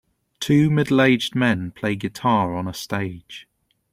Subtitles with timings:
[0.39, 3.47] Two middleaged men play guitar on a stage.